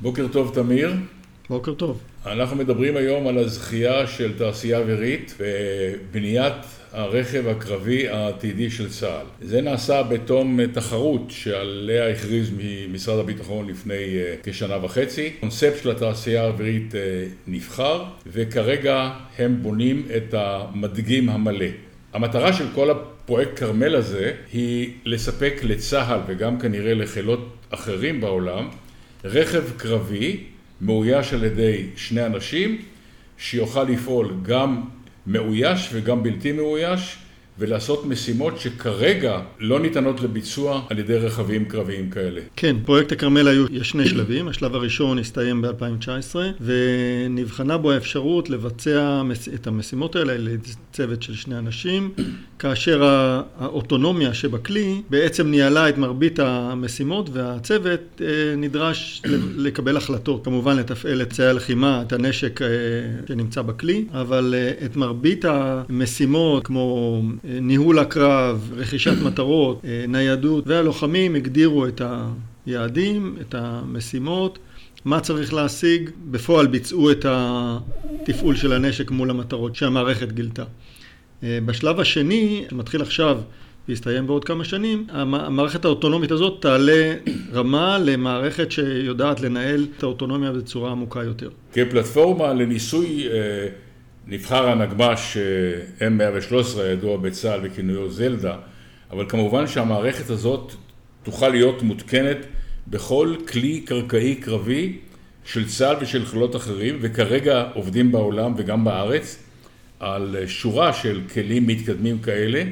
[0.00, 0.92] בוקר טוב, תמיר.
[1.48, 2.00] בוקר טוב.
[2.26, 6.52] אנחנו מדברים היום על הזכייה של תעשייה אווירית ובניית
[6.92, 9.46] הרכב הקרבי העתידי של צה"ל.
[9.46, 15.30] זה נעשה בתום תחרות שעליה הכריז ממשרד הביטחון לפני אה, כשנה וחצי.
[15.40, 17.00] קונספט של התעשייה האווירית אה,
[17.46, 21.66] נבחר, וכרגע הם בונים את המדגים המלא.
[22.12, 28.68] המטרה של כל הפרויקט כרמל הזה היא לספק לצה"ל וגם כנראה לחילות אחרים בעולם
[29.24, 30.44] רכב קרבי
[30.80, 32.82] מאויש על ידי שני אנשים
[33.38, 34.82] שיוכל לפעול גם
[35.26, 37.18] מאויש וגם בלתי מאויש
[37.58, 42.40] ולעשות משימות שכרגע לא ניתנות לביצוע על ידי רכבים קרביים כאלה.
[42.56, 49.22] כן, פרויקט הכרמל היו, יש שני שלבים, השלב הראשון הסתיים ב-2019 ונבחנה בו האפשרות לבצע
[49.54, 52.10] את המשימות האלה לצוות של שני אנשים,
[52.58, 53.02] כאשר
[53.58, 59.22] האוטונומיה שבכלי בעצם ניהלה את מרבית המשימות והצוות אה, נדרש
[59.56, 62.68] לקבל החלטות, כמובן לתפעל את צי הלחימה, את הנשק אה,
[63.28, 71.34] שנמצא בכלי, אבל אה, את מרבית המשימות כמו ניהול הקרב, רכישת מטרות, אה, ניידות, והלוחמים
[71.34, 72.02] הגדירו את
[72.66, 74.58] היעדים, את המשימות,
[75.04, 80.64] מה צריך להשיג, בפועל ביצעו את התפעול של הנשק מול המטרות שהמערכת גילתה.
[81.42, 83.38] אה, בשלב השני, שמתחיל עכשיו
[83.88, 87.14] ויסתיים בעוד כמה שנים, המערכת האוטונומית הזאת תעלה
[87.52, 91.50] רמה למערכת שיודעת לנהל את האוטונומיה בצורה עמוקה יותר.
[91.72, 93.66] כפלטפורמה לניסוי אה,
[94.28, 98.56] נבחר הנגמ"ש אה, M113 הידוע בצה"ל בכינויו זלדה,
[99.10, 100.72] אבל כמובן שהמערכת הזאת
[101.22, 102.36] תוכל להיות מותקנת
[102.86, 104.98] בכל כלי קרקעי קרבי
[105.44, 109.42] של צה"ל ושל חילות אחרים, וכרגע עובדים בעולם וגם בארץ
[110.00, 112.62] על שורה של כלים מתקדמים כאלה.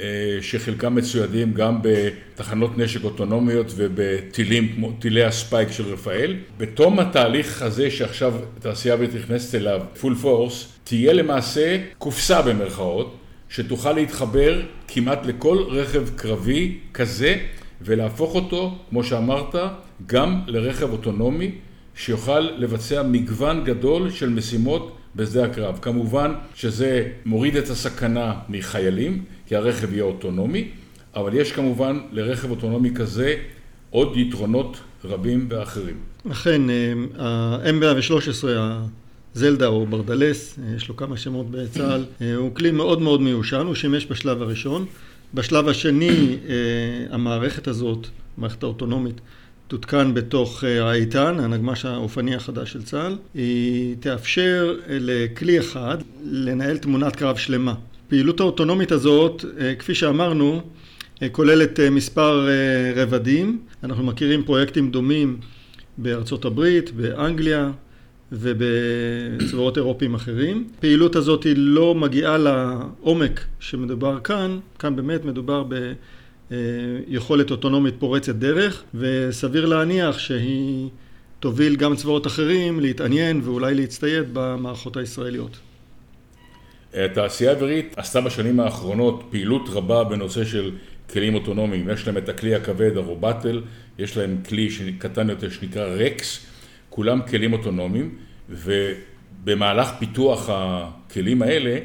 [0.00, 6.36] אה, שחלקם מצוידים גם בתחנות נשק אוטונומיות ובטילים כמו טילי הספייק של רפאל.
[6.58, 13.16] בתום התהליך הזה שעכשיו תעשייה אווירית נכנסת אליו, פול פורס, תהיה למעשה קופסה במרכאות,
[13.48, 17.36] שתוכל להתחבר כמעט לכל רכב קרבי כזה
[17.82, 19.54] ולהפוך אותו, כמו שאמרת,
[20.06, 21.50] גם לרכב אוטונומי
[22.00, 25.78] שיוכל לבצע מגוון גדול של משימות בשדה הקרב.
[25.82, 30.68] כמובן שזה מוריד את הסכנה מחיילים, כי הרכב יהיה אוטונומי,
[31.16, 33.34] אבל יש כמובן לרכב אוטונומי כזה
[33.90, 35.96] עוד יתרונות רבים ואחרים.
[36.30, 36.62] אכן,
[37.18, 38.44] ה-M113,
[39.34, 42.04] הזלדה או ברדלס, יש לו כמה שמות בצה"ל,
[42.36, 44.86] הוא כלי מאוד מאוד מיושן, הוא שימש בשלב הראשון.
[45.34, 46.36] בשלב השני,
[47.10, 48.06] המערכת הזאת,
[48.38, 49.20] המערכת האוטונומית,
[49.70, 53.16] תותקן בתוך אה, האיתן, הנגמ"ש האופני החדש של צה"ל.
[53.34, 57.74] היא תאפשר לכלי אחד לנהל תמונת קרב שלמה.
[58.08, 60.60] פעילות האוטונומית הזאת, אה, כפי שאמרנו,
[61.22, 62.48] אה, כוללת מספר
[62.96, 63.58] רבדים.
[63.84, 65.38] אנחנו מכירים פרויקטים דומים
[65.98, 67.70] בארצות הברית, באנגליה
[68.32, 70.68] ובצבאות אירופיים אחרים.
[70.78, 75.92] הפעילות הזאת היא לא מגיעה לעומק שמדובר כאן, כאן באמת מדובר ב...
[76.52, 76.56] אה,
[77.08, 80.88] יכולת אוטונומית פורצת דרך, וסביר להניח שהיא
[81.40, 85.58] תוביל גם צבאות אחרים להתעניין ואולי להצטייד במערכות הישראליות.
[86.94, 90.70] התעשייה האווירית עשתה בשנים האחרונות פעילות רבה בנושא של
[91.12, 91.88] כלים אוטונומיים.
[91.88, 93.62] יש להם את הכלי הכבד, הרובטל,
[93.98, 94.68] יש להם כלי
[94.98, 96.46] קטן יותר שנקרא רקס,
[96.90, 98.14] כולם כלים אוטונומיים,
[98.48, 101.78] ובמהלך פיתוח הכלים האלה,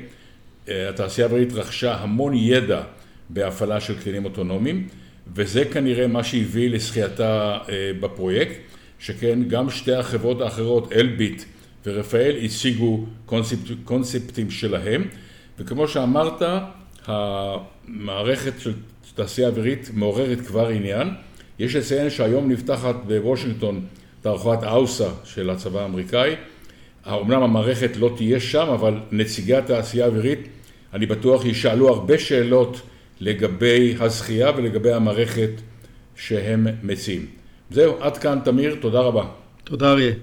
[0.69, 2.81] אה, התעשייה האווירית רכשה המון ידע
[3.29, 4.87] בהפעלה של כלים אוטונומיים,
[5.35, 8.55] וזה כנראה מה שהביא לזכייתה אה, בפרויקט,
[8.99, 11.43] שכן גם שתי החברות האחרות, אלביט
[11.85, 15.07] ורפאל, הציגו קונספט, קונספטים שלהם,
[15.59, 16.41] וכמו שאמרת,
[17.07, 18.73] המערכת של
[19.15, 21.09] תעשייה אווירית מעוררת כבר עניין.
[21.59, 23.85] יש לציין שהיום נפתחת בוושינגטון
[24.21, 26.35] תערוכת אאוסה של הצבא האמריקאי.
[27.07, 30.39] אמנם המערכת לא תהיה שם, אבל נציגי התעשייה האווירית,
[30.93, 32.81] אני בטוח, ישאלו הרבה שאלות
[33.19, 35.51] לגבי הזכייה ולגבי המערכת
[36.15, 37.25] שהם מציעים.
[37.71, 39.23] זהו, עד כאן תמיר, תודה רבה.
[39.63, 40.13] תודה אריה.